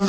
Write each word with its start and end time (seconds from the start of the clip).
In 0.00 0.06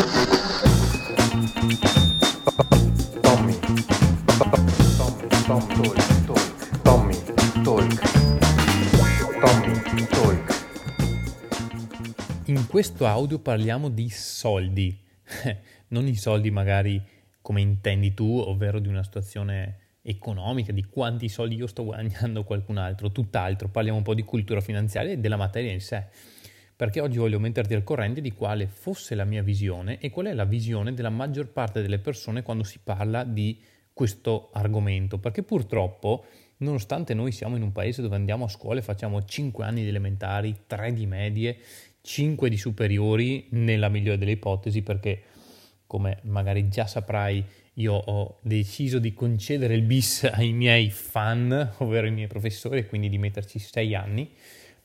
questo 12.68 13.08
audio 13.08 13.40
parliamo 13.40 13.90
di 13.90 14.10
soldi, 14.10 14.96
non 15.90 16.06
i 16.06 16.16
soldi 16.16 16.52
magari 16.52 17.02
come 17.42 17.62
intendi 17.62 18.14
tu, 18.14 18.38
ovvero 18.38 18.78
di 18.78 18.90
una 18.90 19.02
situazione 19.02 19.98
economica, 20.04 20.72
di 20.72 20.84
quanti 20.84 21.30
soldi 21.30 21.56
io 21.56 21.66
sto 21.66 21.84
guadagnando 21.84 22.44
qualcun 22.44 22.78
altro, 22.78 23.12
tutt'altro, 23.12 23.70
parliamo 23.70 23.98
un 23.98 24.04
po' 24.04 24.14
di 24.14 24.24
cultura 24.24 24.62
finanziaria 24.62 25.14
e 25.14 25.18
della 25.18 25.36
materia 25.36 25.72
in 25.72 25.82
sé 25.82 26.38
perché 26.80 27.02
oggi 27.02 27.18
voglio 27.18 27.42
metterti 27.42 27.74
al 27.74 27.84
corrente 27.84 28.22
di 28.22 28.32
quale 28.32 28.66
fosse 28.68 29.14
la 29.14 29.26
mia 29.26 29.44
visione 29.44 30.00
e 30.00 30.10
qual 30.10 30.28
è 30.28 30.34
la 30.34 30.46
visione 30.46 30.94
della 30.94 31.10
maggior 31.10 31.50
parte 31.50 31.82
delle 31.82 32.00
persone 32.00 32.42
quando 32.42 32.64
si 32.64 32.80
parla 32.82 33.26
di 33.26 33.62
questo 33.92 34.50
argomento, 34.54 35.18
perché 35.18 35.44
purtroppo, 35.44 36.24
nonostante 36.60 37.14
noi 37.14 37.34
siamo 37.34 37.58
in 37.58 37.64
un 37.64 37.74
paese 37.74 38.02
dove 38.02 38.16
andiamo 38.16 38.46
a 38.46 38.48
scuola 38.48 38.80
e 38.80 38.82
facciamo 38.82 39.26
5 39.26 39.66
anni 39.66 39.82
di 39.82 39.90
elementari, 39.90 40.56
3 40.68 40.94
di 40.94 41.06
medie, 41.06 41.58
5 42.00 42.50
di 42.50 42.58
superiori, 42.58 43.48
nella 43.50 43.90
migliore 43.90 44.18
delle 44.18 44.32
ipotesi, 44.32 44.82
perché 44.82 45.24
come 45.86 46.20
magari 46.22 46.70
già 46.70 46.88
saprai, 46.88 47.44
io 47.74 47.94
ho 47.94 48.38
deciso 48.42 49.00
di 49.00 49.14
concedere 49.14 49.74
il 49.74 49.84
bis 49.84 50.30
ai 50.32 50.54
miei 50.54 50.90
fan, 50.92 51.74
ovvero 51.80 52.08
i 52.08 52.12
miei 52.12 52.28
professori, 52.28 52.80
e 52.80 52.86
quindi 52.86 53.10
di 53.10 53.18
metterci 53.18 53.60
6 53.60 53.96
anni, 53.96 54.32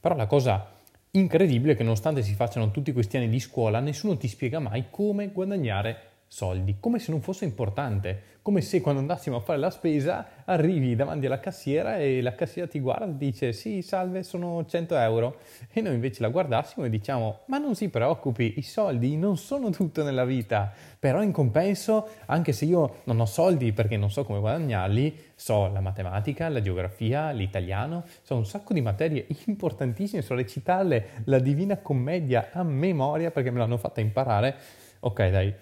però 0.00 0.16
la 0.16 0.26
cosa 0.26 0.74
incredibile 1.16 1.76
che 1.76 1.82
nonostante 1.82 2.22
si 2.22 2.34
facciano 2.34 2.70
tutti 2.70 2.92
questi 2.92 3.16
anni 3.16 3.28
di 3.28 3.40
scuola, 3.40 3.80
nessuno 3.80 4.16
ti 4.16 4.28
spiega 4.28 4.58
mai 4.58 4.86
come 4.90 5.28
guadagnare 5.28 6.13
soldi, 6.34 6.78
come 6.80 6.98
se 6.98 7.12
non 7.12 7.20
fosse 7.20 7.44
importante, 7.44 8.32
come 8.42 8.60
se 8.60 8.80
quando 8.80 9.00
andassimo 9.00 9.36
a 9.36 9.40
fare 9.40 9.60
la 9.60 9.70
spesa 9.70 10.26
arrivi 10.46 10.96
davanti 10.96 11.26
alla 11.26 11.38
cassiera 11.38 11.96
e 11.98 12.20
la 12.20 12.34
cassiera 12.34 12.66
ti 12.66 12.80
guarda 12.80 13.06
e 13.06 13.16
dice 13.16 13.52
sì 13.52 13.82
salve 13.82 14.24
sono 14.24 14.66
100 14.66 14.96
euro. 14.96 15.38
E 15.72 15.80
noi 15.80 15.94
invece 15.94 16.22
la 16.22 16.30
guardassimo 16.30 16.86
e 16.86 16.90
diciamo 16.90 17.42
ma 17.46 17.58
non 17.58 17.76
si 17.76 17.88
preoccupi 17.88 18.54
i 18.56 18.62
soldi 18.62 19.16
non 19.16 19.36
sono 19.36 19.70
tutto 19.70 20.02
nella 20.02 20.24
vita 20.24 20.72
però 20.98 21.22
in 21.22 21.30
compenso 21.30 22.08
anche 22.26 22.50
se 22.50 22.64
io 22.64 22.96
non 23.04 23.20
ho 23.20 23.26
soldi 23.26 23.72
perché 23.72 23.96
non 23.96 24.10
so 24.10 24.24
come 24.24 24.40
guadagnarli 24.40 25.16
so 25.36 25.68
la 25.68 25.80
matematica, 25.80 26.48
la 26.48 26.60
geografia, 26.60 27.30
l'italiano 27.30 28.04
so 28.22 28.34
un 28.34 28.44
sacco 28.44 28.72
di 28.72 28.80
materie 28.80 29.26
importantissime 29.46 30.20
so 30.20 30.34
recitarle 30.34 31.22
la 31.26 31.38
Divina 31.38 31.78
Commedia 31.78 32.48
a 32.52 32.64
memoria 32.64 33.30
perché 33.30 33.52
me 33.52 33.60
l'hanno 33.60 33.78
fatta 33.78 34.00
imparare. 34.00 34.56
Ok 35.00 35.28
dai 35.28 35.54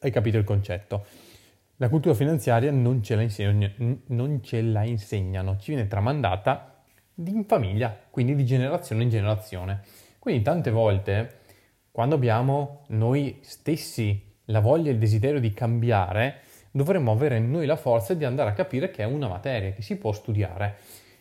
hai 0.00 0.10
capito 0.10 0.38
il 0.38 0.44
concetto. 0.44 1.04
La 1.76 1.88
cultura 1.88 2.14
finanziaria 2.14 2.72
non 2.72 3.02
ce 3.02 3.14
la, 3.14 3.22
insegna, 3.22 3.70
non 4.06 4.42
ce 4.42 4.62
la 4.62 4.84
insegnano, 4.84 5.56
ci 5.58 5.72
viene 5.72 5.86
tramandata 5.86 6.82
in 7.14 7.44
famiglia, 7.44 7.96
quindi 8.10 8.34
di 8.34 8.44
generazione 8.44 9.04
in 9.04 9.10
generazione. 9.10 9.82
Quindi 10.18 10.42
tante 10.42 10.70
volte, 10.70 11.38
quando 11.90 12.16
abbiamo 12.16 12.84
noi 12.88 13.38
stessi 13.42 14.20
la 14.46 14.60
voglia 14.60 14.90
e 14.90 14.92
il 14.92 14.98
desiderio 14.98 15.40
di 15.40 15.52
cambiare, 15.52 16.40
dovremmo 16.70 17.12
avere 17.12 17.38
noi 17.38 17.66
la 17.66 17.76
forza 17.76 18.14
di 18.14 18.24
andare 18.24 18.50
a 18.50 18.54
capire 18.54 18.90
che 18.90 19.02
è 19.02 19.06
una 19.06 19.28
materia 19.28 19.72
che 19.72 19.82
si 19.82 19.96
può 19.96 20.12
studiare. 20.12 20.76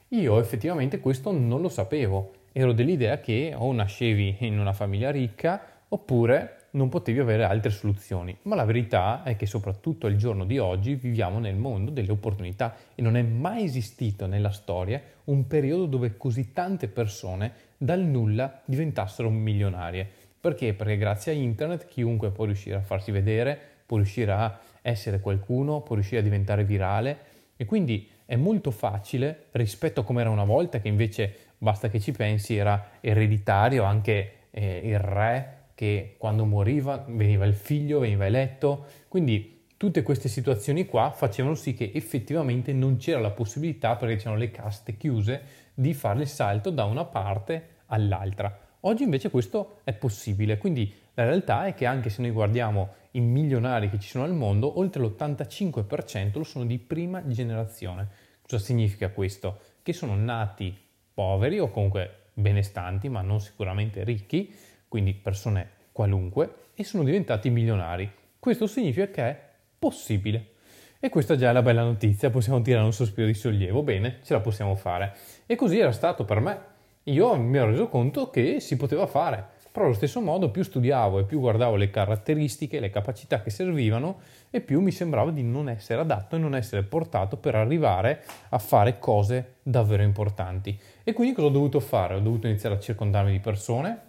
Io 0.09 0.39
effettivamente 0.39 0.99
questo 0.99 1.31
non 1.31 1.61
lo 1.61 1.69
sapevo, 1.69 2.33
ero 2.51 2.73
dell'idea 2.73 3.19
che 3.19 3.53
o 3.55 3.71
nascevi 3.71 4.37
in 4.39 4.59
una 4.59 4.73
famiglia 4.73 5.11
ricca 5.11 5.61
oppure 5.89 6.66
non 6.77 6.89
potevi 6.89 7.19
avere 7.19 7.43
altre 7.43 7.71
soluzioni, 7.71 8.37
ma 8.43 8.55
la 8.55 8.63
verità 8.63 9.23
è 9.23 9.35
che 9.35 9.47
soprattutto 9.47 10.05
al 10.05 10.15
giorno 10.15 10.45
di 10.45 10.59
oggi 10.59 10.93
viviamo 10.95 11.39
nel 11.39 11.55
mondo 11.55 11.89
delle 11.91 12.11
opportunità 12.11 12.75
e 12.93 13.01
non 13.01 13.17
è 13.17 13.23
mai 13.23 13.63
esistito 13.63 14.27
nella 14.27 14.51
storia 14.51 15.01
un 15.25 15.47
periodo 15.47 15.87
dove 15.87 16.15
così 16.15 16.53
tante 16.53 16.87
persone 16.87 17.51
dal 17.77 18.01
nulla 18.01 18.61
diventassero 18.63 19.29
milionarie. 19.29 20.07
Perché? 20.39 20.73
Perché 20.73 20.97
grazie 20.97 21.31
a 21.31 21.35
internet 21.35 21.87
chiunque 21.87 22.29
può 22.29 22.45
riuscire 22.45 22.75
a 22.75 22.81
farsi 22.81 23.11
vedere, 23.11 23.59
può 23.85 23.97
riuscire 23.97 24.31
a 24.31 24.59
essere 24.81 25.19
qualcuno, 25.19 25.81
può 25.81 25.95
riuscire 25.95 26.21
a 26.21 26.23
diventare 26.23 26.63
virale 26.63 27.17
e 27.57 27.65
quindi 27.65 28.07
è 28.25 28.35
molto 28.35 28.69
facile 28.71 29.45
rispetto 29.51 30.01
a 30.01 30.03
come 30.03 30.21
era 30.21 30.29
una 30.29 30.45
volta 30.45 30.79
che 30.79 30.87
invece 30.87 31.35
basta 31.57 31.89
che 31.89 31.99
ci 31.99 32.11
pensi 32.11 32.55
era 32.55 32.91
ereditario 33.01 33.83
anche 33.83 34.33
eh, 34.51 34.81
il 34.83 34.99
re 34.99 35.56
che 35.77 36.15
quando 36.17 36.43
moriva 36.43 37.05
veniva 37.07 37.45
il 37.45 37.53
figlio, 37.53 37.99
veniva 37.99 38.25
eletto, 38.25 38.85
quindi 39.07 39.65
tutte 39.77 40.01
queste 40.01 40.27
situazioni 40.27 40.87
qua 40.87 41.11
facevano 41.11 41.53
sì 41.53 41.75
che 41.75 41.91
effettivamente 41.93 42.73
non 42.73 42.97
c'era 42.97 43.19
la 43.19 43.29
possibilità, 43.29 43.95
perché 43.95 44.15
c'erano 44.15 44.37
le 44.37 44.49
caste 44.49 44.97
chiuse, 44.97 45.41
di 45.75 45.93
fare 45.93 46.21
il 46.21 46.27
salto 46.27 46.71
da 46.71 46.85
una 46.85 47.05
parte 47.05 47.81
all'altra. 47.85 48.59
Oggi 48.79 49.03
invece 49.03 49.29
questo 49.29 49.81
è 49.83 49.93
possibile, 49.93 50.57
quindi 50.57 50.91
la 51.13 51.25
realtà 51.25 51.67
è 51.67 51.75
che 51.75 51.85
anche 51.85 52.09
se 52.09 52.23
noi 52.23 52.31
guardiamo 52.31 52.95
i 53.11 53.19
milionari 53.19 53.91
che 53.91 53.99
ci 53.99 54.09
sono 54.09 54.23
al 54.23 54.33
mondo, 54.33 54.79
oltre 54.79 55.03
l'85% 55.03 56.37
lo 56.37 56.43
sono 56.43 56.65
di 56.65 56.79
prima 56.79 57.21
generazione. 57.27 58.09
Cosa 58.41 58.57
significa 58.57 59.09
questo? 59.09 59.59
Che 59.83 59.93
sono 59.93 60.15
nati 60.15 60.75
poveri 61.13 61.59
o 61.59 61.69
comunque 61.69 62.29
benestanti, 62.33 63.09
ma 63.09 63.21
non 63.21 63.39
sicuramente 63.39 64.03
ricchi, 64.03 64.51
quindi 64.87 65.13
persone 65.13 65.69
qualunque, 65.91 66.69
e 66.75 66.83
sono 66.83 67.03
diventati 67.03 67.49
milionari. 67.49 68.09
Questo 68.39 68.67
significa 68.67 69.09
che 69.09 69.21
è 69.23 69.39
possibile. 69.79 70.51
E 70.99 71.09
questa 71.09 71.35
già 71.35 71.49
è 71.49 71.53
la 71.53 71.61
bella 71.61 71.83
notizia, 71.83 72.29
possiamo 72.29 72.61
tirare 72.61 72.85
un 72.85 72.93
sospiro 72.93 73.27
di 73.27 73.33
sollievo, 73.33 73.83
bene, 73.83 74.19
ce 74.23 74.33
la 74.33 74.39
possiamo 74.39 74.75
fare. 74.75 75.15
E 75.45 75.55
così 75.55 75.79
era 75.79 75.91
stato 75.91 76.25
per 76.25 76.39
me. 76.39 76.59
Io 77.03 77.35
mi 77.35 77.57
ero 77.57 77.69
reso 77.69 77.87
conto 77.87 78.29
che 78.29 78.59
si 78.59 78.75
poteva 78.75 79.07
fare, 79.07 79.45
però 79.71 79.85
allo 79.85 79.93
stesso 79.93 80.21
modo 80.21 80.49
più 80.49 80.63
studiavo 80.63 81.19
e 81.19 81.23
più 81.23 81.39
guardavo 81.39 81.75
le 81.75 81.89
caratteristiche, 81.89 82.79
le 82.79 82.89
capacità 82.89 83.41
che 83.41 83.49
servivano 83.49 84.19
e 84.49 84.59
più 84.59 84.81
mi 84.81 84.91
sembrava 84.91 85.31
di 85.31 85.43
non 85.43 85.69
essere 85.69 86.01
adatto 86.01 86.35
e 86.35 86.39
non 86.39 86.55
essere 86.55 86.83
portato 86.83 87.37
per 87.37 87.55
arrivare 87.55 88.23
a 88.49 88.57
fare 88.57 88.99
cose 88.99 89.57
davvero 89.61 90.03
importanti. 90.03 90.77
E 91.03 91.13
quindi 91.13 91.33
cosa 91.33 91.47
ho 91.47 91.51
dovuto 91.51 91.79
fare? 91.79 92.15
Ho 92.15 92.19
dovuto 92.19 92.47
iniziare 92.47 92.75
a 92.75 92.79
circondarmi 92.79 93.31
di 93.31 93.39
persone 93.39 94.06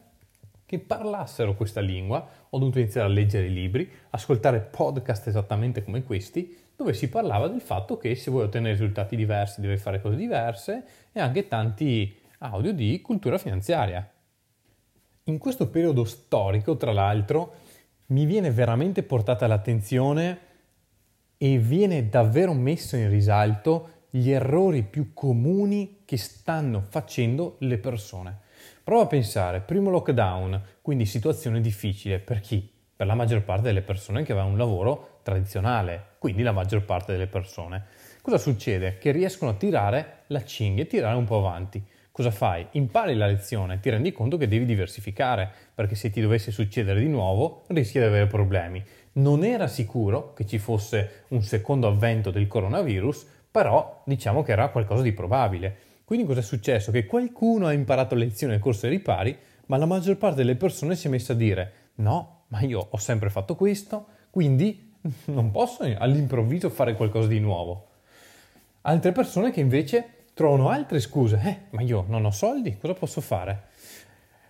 che 0.68 0.78
parlassero 0.78 1.54
questa 1.54 1.80
lingua, 1.80 2.28
ho 2.50 2.58
dovuto 2.58 2.78
iniziare 2.78 3.08
a 3.08 3.10
leggere 3.10 3.48
libri, 3.48 3.90
ascoltare 4.10 4.60
podcast 4.60 5.26
esattamente 5.28 5.82
come 5.82 6.02
questi, 6.02 6.54
dove 6.76 6.92
si 6.92 7.08
parlava 7.08 7.48
del 7.48 7.62
fatto 7.62 7.96
che 7.96 8.14
se 8.14 8.30
vuoi 8.30 8.44
ottenere 8.44 8.72
risultati 8.72 9.16
diversi 9.16 9.62
devi 9.62 9.78
fare 9.78 10.02
cose 10.02 10.16
diverse 10.16 10.84
e 11.10 11.20
anche 11.20 11.48
tanti 11.48 12.14
audio 12.40 12.74
di 12.74 13.00
cultura 13.00 13.38
finanziaria. 13.38 14.06
In 15.24 15.38
questo 15.38 15.70
periodo 15.70 16.04
storico, 16.04 16.76
tra 16.76 16.92
l'altro, 16.92 17.54
mi 18.08 18.26
viene 18.26 18.50
veramente 18.50 19.02
portata 19.02 19.46
l'attenzione 19.46 20.38
e 21.38 21.56
viene 21.56 22.10
davvero 22.10 22.52
messo 22.52 22.94
in 22.94 23.08
risalto 23.08 23.88
gli 24.10 24.30
errori 24.30 24.82
più 24.82 25.14
comuni 25.14 26.02
che 26.04 26.18
stanno 26.18 26.82
facendo 26.82 27.56
le 27.60 27.78
persone. 27.78 28.40
Prova 28.88 29.02
a 29.02 29.06
pensare, 29.06 29.60
primo 29.60 29.90
lockdown, 29.90 30.62
quindi 30.80 31.04
situazione 31.04 31.60
difficile 31.60 32.20
per 32.20 32.40
chi? 32.40 32.72
Per 32.96 33.06
la 33.06 33.14
maggior 33.14 33.42
parte 33.42 33.64
delle 33.64 33.82
persone 33.82 34.22
che 34.22 34.32
avevano 34.32 34.52
un 34.52 34.58
lavoro 34.58 35.18
tradizionale, 35.22 36.12
quindi 36.16 36.42
la 36.42 36.52
maggior 36.52 36.82
parte 36.86 37.12
delle 37.12 37.26
persone. 37.26 37.84
Cosa 38.22 38.38
succede? 38.38 38.96
Che 38.96 39.10
riescono 39.10 39.50
a 39.50 39.56
tirare 39.56 40.22
la 40.28 40.42
cinghia 40.42 40.86
tirare 40.86 41.18
un 41.18 41.26
po' 41.26 41.36
avanti. 41.36 41.84
Cosa 42.10 42.30
fai? 42.30 42.66
Impari 42.70 43.14
la 43.14 43.26
lezione, 43.26 43.78
ti 43.78 43.90
rendi 43.90 44.10
conto 44.10 44.38
che 44.38 44.48
devi 44.48 44.64
diversificare, 44.64 45.52
perché 45.74 45.94
se 45.94 46.08
ti 46.08 46.22
dovesse 46.22 46.50
succedere 46.50 47.00
di 47.00 47.08
nuovo 47.08 47.64
rischi 47.66 47.98
di 47.98 48.06
avere 48.06 48.26
problemi. 48.26 48.82
Non 49.12 49.44
era 49.44 49.66
sicuro 49.66 50.32
che 50.32 50.46
ci 50.46 50.56
fosse 50.56 51.24
un 51.28 51.42
secondo 51.42 51.88
avvento 51.88 52.30
del 52.30 52.46
coronavirus, 52.46 53.26
però 53.50 54.00
diciamo 54.06 54.42
che 54.42 54.52
era 54.52 54.70
qualcosa 54.70 55.02
di 55.02 55.12
probabile. 55.12 55.76
Quindi 56.08 56.24
cosa 56.24 56.40
è 56.40 56.42
successo? 56.42 56.90
Che 56.90 57.04
qualcuno 57.04 57.66
ha 57.66 57.74
imparato 57.74 58.14
lezioni 58.14 58.54
nel 58.54 58.62
corso 58.62 58.86
ai 58.86 58.92
ripari, 58.92 59.36
ma 59.66 59.76
la 59.76 59.84
maggior 59.84 60.16
parte 60.16 60.36
delle 60.36 60.56
persone 60.56 60.96
si 60.96 61.06
è 61.06 61.10
messa 61.10 61.34
a 61.34 61.36
dire 61.36 61.72
no, 61.96 62.44
ma 62.48 62.62
io 62.62 62.88
ho 62.88 62.96
sempre 62.96 63.28
fatto 63.28 63.54
questo, 63.54 64.06
quindi 64.30 64.94
non 65.26 65.50
posso 65.50 65.82
all'improvviso 65.82 66.70
fare 66.70 66.94
qualcosa 66.94 67.28
di 67.28 67.40
nuovo. 67.40 67.88
Altre 68.80 69.12
persone 69.12 69.50
che 69.50 69.60
invece 69.60 70.28
trovano 70.32 70.70
altre 70.70 70.98
scuse, 71.00 71.40
eh, 71.44 71.58
ma 71.76 71.82
io 71.82 72.06
non 72.08 72.24
ho 72.24 72.30
soldi, 72.30 72.78
cosa 72.78 72.94
posso 72.94 73.20
fare? 73.20 73.64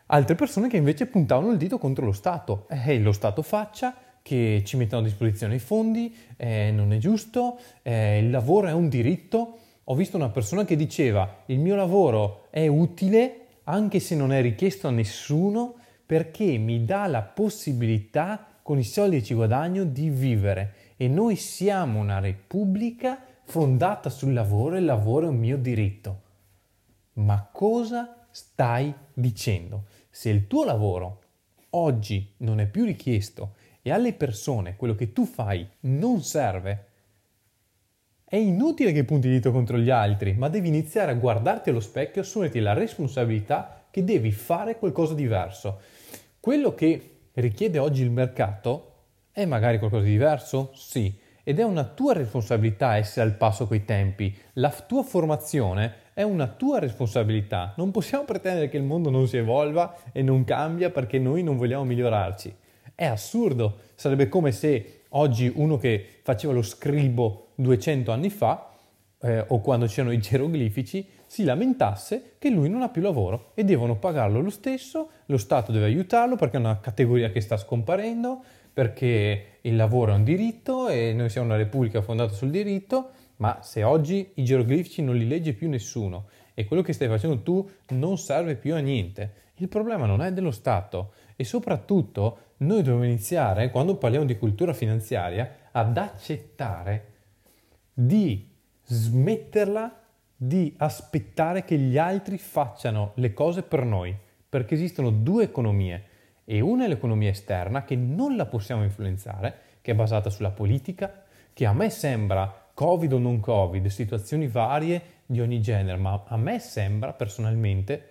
Altre 0.07 0.37
persone 0.37 0.69
che 0.69 0.77
invece 0.77 1.07
puntavano 1.07 1.51
il 1.51 1.59
dito 1.59 1.77
contro 1.79 2.05
lo 2.05 2.13
Stato, 2.13 2.69
eh, 2.69 3.01
lo 3.01 3.11
Stato 3.11 3.43
faccia, 3.43 3.97
che 4.23 4.63
ci 4.65 4.77
mettono 4.77 5.03
a 5.03 5.05
disposizione 5.05 5.57
i 5.57 5.59
fondi, 5.59 6.17
eh, 6.37 6.71
non 6.71 6.93
è 6.93 6.99
giusto, 6.99 7.59
eh, 7.83 8.21
il 8.21 8.31
lavoro 8.31 8.69
è 8.69 8.73
un 8.73 8.89
diritto, 8.89 9.59
ho 9.91 9.95
visto 9.95 10.17
una 10.17 10.29
persona 10.29 10.67
che 10.67 10.77
diceva 10.77 11.45
il 11.47 11.59
mio 11.59 11.75
lavoro 11.75 12.47
è 12.51 12.67
utile 12.67 13.47
anche 13.65 14.01
se 14.01 14.15
non 14.15 14.33
è 14.33 14.43
richiesto 14.43 14.87
a 14.87 14.91
nessuno 14.91 15.77
perché 16.05 16.59
mi 16.59 16.85
dà 16.85 17.07
la 17.07 17.23
possibilità 17.23 18.47
con 18.63 18.79
i 18.79 18.85
soldi 18.85 19.19
che 19.19 19.25
ci 19.25 19.35
guadagno 19.35 19.85
di 19.85 20.11
vivere 20.11 20.75
e 20.97 21.09
noi 21.09 21.37
siamo 21.37 22.01
una 22.01 22.19
repubblica 22.19 23.19
fondata 23.45 24.11
sul 24.11 24.35
lavoro 24.35 24.77
e 24.77 24.81
il 24.81 24.85
lavoro 24.85 25.27
è 25.27 25.31
un 25.31 25.39
mio 25.39 25.57
diritto. 25.57 26.21
Ma 27.15 27.49
cosa 27.51 28.27
stai 28.31 28.93
dicendo? 29.15 29.85
Se 30.11 30.29
il 30.29 30.47
tuo 30.47 30.65
lavoro 30.65 31.23
oggi 31.71 32.35
non 32.39 32.61
è 32.61 32.67
più 32.67 32.85
richiesto 32.85 33.55
e 33.81 33.91
alle 33.91 34.13
persone 34.13 34.77
quello 34.77 34.95
che 34.95 35.15
tu 35.15 35.25
fai 35.25 35.67
non 35.81 36.23
serve, 36.23 36.88
è 38.31 38.37
inutile 38.37 38.93
che 38.93 39.05
punti 39.05 39.27
il 39.29 39.33
dito 39.33 39.51
contro 39.51 39.79
gli 39.79 39.89
altri, 39.89 40.35
ma 40.35 40.51
devi 40.51 40.69
iniziare 40.69 41.13
a 41.13 41.15
guardarti 41.15 41.71
allo 41.71 41.81
specchio 41.81 42.21
e 42.21 42.25
assumerti 42.25 42.61
la 42.61 42.75
responsabilità 42.75 43.87
che 43.91 44.05
devi 44.05 44.33
fare 44.33 44.77
qualcosa 44.77 45.15
di 45.15 45.23
diverso. 45.23 45.81
Quello 46.39 46.75
che 46.75 47.21
richiede 47.33 47.79
oggi 47.79 48.03
il 48.03 48.11
mercato 48.11 48.97
è 49.33 49.47
magari 49.47 49.79
qualcosa 49.79 50.05
di 50.05 50.11
diverso? 50.11 50.73
Sì, 50.75 51.11
ed 51.43 51.59
è 51.59 51.63
una 51.63 51.85
tua 51.85 52.13
responsabilità 52.13 52.97
essere 52.97 53.25
al 53.25 53.35
passo 53.35 53.67
coi 53.67 53.87
tempi. 53.87 54.37
La 54.55 54.71
tua 54.71 55.03
formazione 55.05 55.95
è 56.13 56.23
una 56.23 56.49
tua 56.49 56.81
responsabilità. 56.81 57.73
Non 57.79 57.91
possiamo 57.91 58.25
pretendere 58.29 58.69
che 58.69 58.77
il 58.77 58.83
mondo 58.83 59.09
non 59.09 59.27
si 59.27 59.39
evolva 59.39 59.97
e 60.13 60.21
non 60.21 60.45
cambia 60.45 60.91
perché 60.91 61.19
noi 61.19 61.43
non 61.43 61.57
vogliamo 61.57 61.85
migliorarci. 61.85 62.55
È 62.95 63.07
assurdo. 63.07 63.79
Sarebbe 63.95 64.29
come 64.29 64.53
se 64.53 65.05
oggi 65.11 65.51
uno 65.55 65.79
che 65.79 66.21
faceva 66.23 66.53
lo 66.53 66.61
scribo 66.61 67.48
200 67.61 68.13
anni 68.13 68.31
fa, 68.31 68.71
eh, 69.21 69.45
o 69.49 69.61
quando 69.61 69.87
c'erano 69.87 70.13
i 70.13 70.19
geroglifici, 70.19 71.07
si 71.27 71.43
lamentasse 71.43 72.35
che 72.39 72.51
lui 72.51 72.69
non 72.69 72.83
ha 72.83 72.89
più 72.89 73.03
lavoro 73.03 73.51
e 73.55 73.65
devono 73.65 73.99
pagarlo 73.99 74.41
lo 74.41 74.51
stesso, 74.51 75.11
lo 75.27 75.37
Stato 75.37 75.73
deve 75.73 75.87
aiutarlo 75.87 76.37
perché 76.37 76.57
è 76.57 76.61
una 76.61 76.79
categoria 76.79 77.31
che 77.31 77.41
sta 77.41 77.57
scomparendo, 77.57 78.43
perché 78.73 79.59
il 79.63 79.75
lavoro 79.75 80.13
è 80.13 80.15
un 80.15 80.25
diritto 80.25 80.89
e 80.89 81.13
noi 81.13 81.29
siamo 81.31 81.49
una 81.49 81.57
repubblica 81.57 82.01
fondata 82.01 82.33
sul 82.33 82.51
diritto, 82.51 83.11
ma 83.37 83.59
se 83.61 83.83
oggi 83.83 84.31
i 84.35 84.45
geroglifici 84.45 85.03
non 85.03 85.17
li 85.17 85.27
legge 85.27 85.53
più 85.53 85.69
nessuno 85.69 86.29
e 86.55 86.65
quello 86.65 86.83
che 86.83 86.93
stai 86.93 87.09
facendo 87.09 87.43
tu 87.43 87.69
non 87.89 88.19
serve 88.19 88.55
più 88.55 88.75
a 88.75 88.79
niente, 88.79 89.47
il 89.57 89.69
problema 89.69 90.07
non 90.07 90.23
è 90.23 90.33
dello 90.33 90.53
Stato 90.53 91.13
e 91.35 91.43
soprattutto 91.43 92.39
noi 92.59 92.79
dobbiamo 92.79 93.05
iniziare, 93.05 93.71
quando 93.71 93.97
parliamo 93.97 94.25
di 94.25 94.39
cultura 94.39 94.73
finanziaria, 94.73 95.69
ad 95.73 95.97
accettare 95.97 97.17
di 98.01 98.49
smetterla 98.85 100.03
di 100.37 100.73
aspettare 100.77 101.65
che 101.65 101.77
gli 101.77 101.99
altri 101.99 102.39
facciano 102.39 103.11
le 103.17 103.33
cose 103.33 103.63
per 103.63 103.85
noi, 103.85 104.17
perché 104.49 104.75
esistono 104.75 105.11
due 105.11 105.43
economie 105.43 106.05
e 106.45 106.61
una 106.61 106.85
è 106.85 106.89
l'economia 106.89 107.31
esterna 107.31 107.83
che 107.83 107.97
non 107.97 108.37
la 108.37 108.47
possiamo 108.47 108.85
influenzare, 108.85 109.59
che 109.81 109.91
è 109.91 109.95
basata 109.97 110.31
sulla 110.31 110.53
politica, 110.53 111.25
che 111.53 111.67
a 111.67 111.73
me 111.73 111.91
sembra 111.91 112.71
Covid 112.73 113.15
o 113.15 113.19
non 113.19 113.41
Covid, 113.41 113.85
situazioni 113.89 114.47
varie 114.47 115.03
di 115.27 115.41
ogni 115.41 115.61
genere, 115.61 115.99
ma 115.99 116.23
a 116.25 116.37
me 116.37 116.61
sembra 116.61 117.13
personalmente 117.13 118.07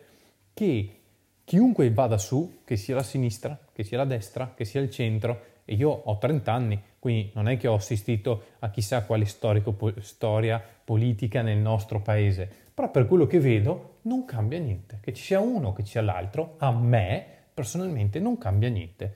che 0.54 1.00
chiunque 1.46 1.90
vada 1.92 2.18
su, 2.18 2.60
che 2.66 2.76
sia 2.76 2.96
la 2.96 3.04
sinistra, 3.04 3.58
che 3.72 3.86
sia 3.86 4.00
la 4.00 4.06
destra, 4.06 4.52
che 4.54 4.66
sia 4.66 4.82
il 4.82 4.92
centro, 4.92 5.56
e 5.70 5.76
io 5.76 5.90
ho 5.90 6.18
30 6.18 6.54
anni, 6.54 6.82
quindi 6.98 7.30
non 7.34 7.50
è 7.50 7.58
che 7.58 7.68
ho 7.68 7.74
assistito 7.74 8.44
a 8.60 8.70
chissà 8.70 9.04
quale 9.04 9.26
storico, 9.26 9.74
po- 9.74 10.00
storia 10.00 10.64
politica 10.84 11.42
nel 11.42 11.58
nostro 11.58 12.02
paese, 12.02 12.50
però 12.74 12.90
per 12.90 13.06
quello 13.06 13.28
che 13.28 13.42
vedo 13.42 13.98
non 14.04 14.24
cambia 14.24 14.60
niente, 14.60 15.00
che 15.02 15.14
ci 15.14 15.22
sia 15.22 15.42
uno, 15.42 15.74
che 15.74 15.84
ci 15.84 15.92
sia 15.92 16.02
l'altro, 16.02 16.56
a 16.60 16.72
me 16.72 17.26
personalmente 17.54 18.20
non 18.22 18.38
cambia 18.38 18.70
niente. 18.70 19.14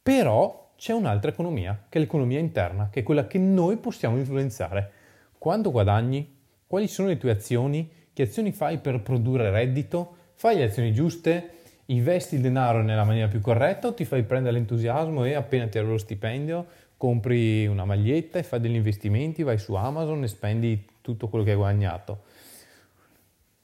Però 0.00 0.74
c'è 0.76 0.92
un'altra 0.92 1.32
economia, 1.32 1.86
che 1.88 1.98
è 1.98 2.00
l'economia 2.00 2.38
interna, 2.38 2.90
che 2.90 3.00
è 3.00 3.02
quella 3.02 3.26
che 3.26 3.38
noi 3.38 3.78
possiamo 3.78 4.16
influenzare. 4.16 4.92
Quando 5.36 5.72
guadagni? 5.72 6.36
Quali 6.64 6.86
sono 6.86 7.08
le 7.08 7.18
tue 7.18 7.32
azioni? 7.32 7.90
Che 8.12 8.22
azioni 8.22 8.52
fai 8.52 8.78
per 8.78 9.02
produrre 9.02 9.50
reddito? 9.50 10.14
Fai 10.34 10.56
le 10.56 10.64
azioni 10.64 10.92
giuste? 10.92 11.57
Investi 11.90 12.34
il 12.34 12.40
denaro 12.40 12.82
nella 12.82 13.04
maniera 13.04 13.28
più 13.28 13.40
corretta 13.40 13.88
o 13.88 13.94
ti 13.94 14.04
fai 14.04 14.22
prendere 14.22 14.56
l'entusiasmo 14.56 15.24
e 15.24 15.34
appena 15.34 15.66
ti 15.68 15.78
arriva 15.78 15.92
lo 15.92 15.98
stipendio 15.98 16.66
compri 16.98 17.64
una 17.66 17.84
maglietta 17.84 18.38
e 18.38 18.42
fai 18.42 18.60
degli 18.60 18.74
investimenti, 18.74 19.44
vai 19.44 19.56
su 19.56 19.72
Amazon 19.74 20.24
e 20.24 20.28
spendi 20.28 20.84
tutto 21.00 21.28
quello 21.28 21.44
che 21.44 21.52
hai 21.52 21.56
guadagnato? 21.56 22.24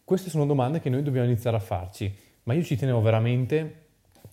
Queste 0.05 0.31
sono 0.31 0.47
domande 0.47 0.81
che 0.81 0.88
noi 0.88 1.03
dobbiamo 1.03 1.26
iniziare 1.26 1.56
a 1.56 1.61
farci, 1.61 2.15
ma 2.44 2.55
io 2.55 2.62
ci 2.62 2.76
tenevo 2.76 3.00
veramente 3.03 3.82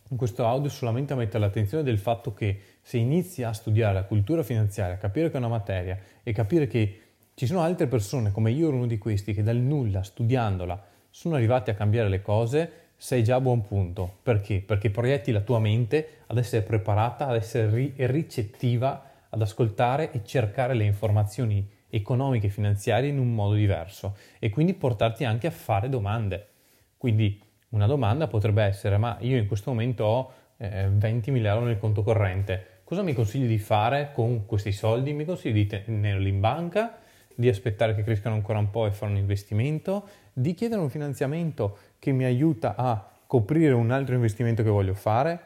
in 0.09 0.17
questo 0.17 0.45
audio 0.45 0.69
solamente 0.69 1.13
a 1.13 1.15
mettere 1.15 1.39
l'attenzione 1.39 1.83
del 1.83 1.97
fatto 1.97 2.33
che 2.33 2.59
se 2.81 2.97
inizi 2.97 3.43
a 3.43 3.53
studiare 3.53 3.93
la 3.93 4.03
cultura 4.03 4.43
finanziaria, 4.43 4.97
capire 4.97 5.29
che 5.29 5.35
è 5.35 5.39
una 5.39 5.47
materia 5.47 5.97
e 6.21 6.31
capire 6.31 6.67
che 6.67 6.99
ci 7.33 7.47
sono 7.47 7.61
altre 7.61 7.88
persone 7.88 8.31
come 8.31 8.51
io 8.51 8.67
ero 8.67 8.77
uno 8.77 8.88
di 8.88 8.99
questi 8.99 9.33
che 9.33 9.41
dal 9.41 9.57
nulla, 9.57 10.03
studiandola, 10.03 10.89
sono 11.09 11.35
arrivati 11.35 11.71
a 11.71 11.73
cambiare 11.73 12.07
le 12.07 12.21
cose, 12.21 12.71
sei 13.01 13.24
già 13.24 13.38
a 13.38 13.42
buon 13.42 13.63
punto. 13.63 14.19
Perché? 14.21 14.59
Perché 14.59 14.92
proietti 14.92 15.31
la 15.31 15.42
tua 15.42 15.57
mente 15.57 16.19
ad 16.27 16.38
essere 16.38 16.62
preparata, 16.62 17.25
ad 17.25 17.36
essere 17.36 17.68
ri- 17.74 17.94
ricettiva, 17.98 19.09
ad 19.27 19.42
ascoltare 19.42 20.12
e 20.12 20.24
cercare 20.24 20.75
le 20.75 20.83
informazioni 20.83 21.68
economiche 21.89 22.45
e 22.45 22.50
finanziarie 22.51 23.09
in 23.09 23.18
un 23.18 23.33
modo 23.33 23.56
diverso 23.56 24.15
e 24.38 24.51
quindi 24.51 24.75
portarti 24.75 25.24
anche 25.24 25.48
a 25.48 25.51
fare 25.51 25.89
domande. 25.89 26.50
Quindi 26.95 27.42
una 27.69 27.88
domanda 27.88 28.27
potrebbe 28.27 28.62
essere, 28.62 28.98
ma 28.98 29.18
io 29.21 29.36
in 29.36 29.48
questo 29.48 29.71
momento 29.71 30.03
ho 30.03 30.31
eh, 30.57 30.88
20.000 30.88 31.44
euro 31.44 31.65
nel 31.65 31.80
conto 31.80 32.03
corrente, 32.03 32.81
cosa 32.83 33.01
mi 33.01 33.13
consigli 33.13 33.48
di 33.48 33.57
fare 33.57 34.12
con 34.13 34.45
questi 34.45 34.71
soldi? 34.71 35.12
Mi 35.13 35.25
consigli 35.25 35.53
di 35.53 35.65
tenerli 35.65 36.30
in 36.30 36.39
banca, 36.39 37.00
di 37.35 37.47
aspettare 37.47 37.95
che 37.95 38.03
crescano 38.03 38.35
ancora 38.35 38.59
un 38.59 38.69
po' 38.69 38.85
e 38.85 38.91
fare 38.91 39.11
un 39.11 39.17
investimento, 39.17 40.07
di 40.33 40.53
chiedere 40.53 40.81
un 40.81 40.89
finanziamento 40.89 41.77
che 41.99 42.11
mi 42.11 42.23
aiuta 42.23 42.75
a 42.75 43.09
coprire 43.27 43.73
un 43.73 43.91
altro 43.91 44.15
investimento 44.15 44.63
che 44.63 44.69
voglio 44.69 44.93
fare? 44.93 45.39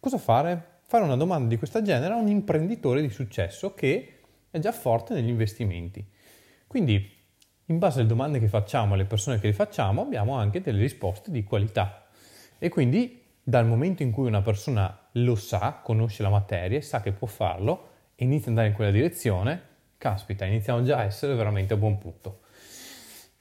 Cosa 0.00 0.18
fare? 0.18 0.78
Fare 0.86 1.04
una 1.04 1.16
domanda 1.16 1.48
di 1.48 1.56
questo 1.56 1.82
genere 1.82 2.14
a 2.14 2.16
un 2.16 2.28
imprenditore 2.28 3.02
di 3.02 3.10
successo 3.10 3.74
che 3.74 4.20
è 4.50 4.58
già 4.58 4.72
forte 4.72 5.14
negli 5.14 5.28
investimenti. 5.28 6.04
Quindi, 6.66 7.18
in 7.66 7.78
base 7.78 8.00
alle 8.00 8.08
domande 8.08 8.40
che 8.40 8.48
facciamo, 8.48 8.94
alle 8.94 9.04
persone 9.04 9.38
che 9.38 9.46
le 9.46 9.52
facciamo, 9.52 10.02
abbiamo 10.02 10.34
anche 10.34 10.60
delle 10.60 10.80
risposte 10.80 11.30
di 11.30 11.44
qualità. 11.44 12.08
E 12.58 12.68
quindi, 12.68 13.22
dal 13.42 13.66
momento 13.66 14.02
in 14.02 14.10
cui 14.10 14.26
una 14.26 14.42
persona 14.42 15.08
lo 15.12 15.34
sa, 15.34 15.80
conosce 15.82 16.22
la 16.22 16.30
materia, 16.30 16.80
sa 16.80 17.00
che 17.00 17.12
può 17.12 17.26
farlo 17.26 17.88
e 18.16 18.24
inizia 18.24 18.44
ad 18.44 18.48
andare 18.48 18.68
in 18.68 18.74
quella 18.74 18.90
direzione, 18.90 19.62
caspita, 20.00 20.46
iniziamo 20.46 20.82
già 20.82 20.96
a 20.96 21.04
essere 21.04 21.34
veramente 21.34 21.74
a 21.74 21.76
buon 21.76 21.98
punto. 21.98 22.40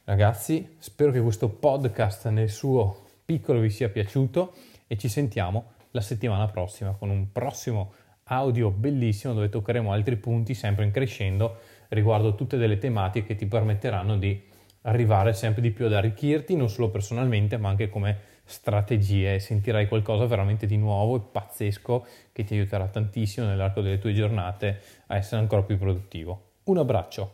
Ragazzi, 0.04 0.75
spero 0.80 1.10
che 1.10 1.22
questo 1.22 1.48
podcast 1.48 2.28
nel 2.28 2.50
suo 2.50 3.06
piccolo 3.24 3.62
vi 3.62 3.70
sia 3.70 3.88
piaciuto 3.88 4.54
e 4.86 4.98
ci 4.98 5.08
sentiamo 5.08 5.72
la 5.92 6.01
settimana 6.01 6.48
prossima 6.48 6.92
con 6.92 7.12
un 7.12 7.32
prossimo 7.32 7.94
audio 8.25 8.72
bellissimo 8.72 9.34
dove 9.34 9.48
toccheremo 9.48 9.94
altri 9.94 10.18
punti 10.18 10.54
sempre 10.54 10.84
in 10.84 10.92
crescendo 10.92 11.60
riguardo 11.89 12.36
tutte 12.36 12.58
delle 12.58 12.78
tematiche 12.78 13.28
che 13.28 13.36
ti 13.36 13.46
permetteranno 13.46 14.18
di 14.18 14.44
arrivare 14.82 15.32
sempre 15.34 15.62
di 15.62 15.72
più 15.72 15.86
ad 15.86 15.94
arricchirti 15.94 16.58
non 16.58 16.70
solo 16.70 16.89
personalmente 16.89 17.56
ma 17.56 17.70
anche 17.70 17.88
come 17.88 18.20
strategie 18.44 19.39
sentirai 19.39 19.88
qualcosa 19.88 20.25
veramente 20.25 20.66
di 20.66 20.75
nuovo 20.75 21.16
e 21.16 21.22
pazzesco 21.32 22.06
che 22.34 22.44
ti 22.44 22.56
aiuterà 22.56 22.88
tantissimo 22.88 23.48
nell'arco 23.48 23.82
delle 23.82 24.00
tue 24.00 24.13
giornate 24.13 24.82
a 25.08 25.16
essere 25.16 25.39
ancora 25.39 25.63
più 25.63 25.78
produttivo. 25.78 26.49
Un 26.69 26.77
abbraccio. 26.77 27.31